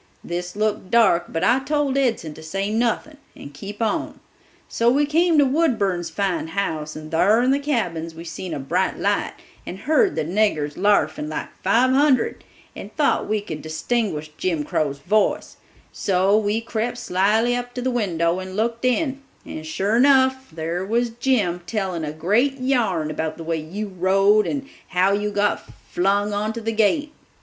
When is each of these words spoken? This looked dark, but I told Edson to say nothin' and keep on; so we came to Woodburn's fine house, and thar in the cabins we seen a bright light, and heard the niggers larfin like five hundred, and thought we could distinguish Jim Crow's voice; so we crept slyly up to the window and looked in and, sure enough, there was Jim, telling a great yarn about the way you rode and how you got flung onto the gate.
This 0.23 0.55
looked 0.55 0.89
dark, 0.89 1.25
but 1.29 1.43
I 1.43 1.59
told 1.59 1.95
Edson 1.95 2.33
to 2.33 2.41
say 2.41 2.71
nothin' 2.71 3.17
and 3.35 3.53
keep 3.53 3.83
on; 3.83 4.19
so 4.67 4.89
we 4.89 5.05
came 5.05 5.37
to 5.37 5.45
Woodburn's 5.45 6.09
fine 6.09 6.47
house, 6.47 6.95
and 6.95 7.11
thar 7.11 7.43
in 7.43 7.51
the 7.51 7.59
cabins 7.59 8.15
we 8.15 8.23
seen 8.23 8.51
a 8.55 8.57
bright 8.59 8.97
light, 8.97 9.33
and 9.63 9.77
heard 9.81 10.15
the 10.15 10.23
niggers 10.25 10.75
larfin 10.75 11.29
like 11.29 11.49
five 11.61 11.91
hundred, 11.91 12.43
and 12.75 12.91
thought 12.95 13.29
we 13.29 13.41
could 13.41 13.61
distinguish 13.61 14.31
Jim 14.39 14.63
Crow's 14.63 14.97
voice; 14.97 15.57
so 15.91 16.35
we 16.35 16.61
crept 16.61 16.97
slyly 16.97 17.55
up 17.55 17.75
to 17.75 17.81
the 17.83 17.91
window 17.91 18.39
and 18.39 18.55
looked 18.55 18.83
in 18.83 19.21
and, 19.45 19.67
sure 19.67 19.95
enough, 19.97 20.49
there 20.51 20.83
was 20.83 21.11
Jim, 21.11 21.61
telling 21.67 22.03
a 22.03 22.11
great 22.11 22.59
yarn 22.59 23.11
about 23.11 23.37
the 23.37 23.43
way 23.43 23.57
you 23.57 23.87
rode 23.89 24.47
and 24.47 24.67
how 24.87 25.11
you 25.11 25.29
got 25.29 25.63
flung 25.91 26.33
onto 26.33 26.59
the 26.59 26.71
gate. 26.71 27.13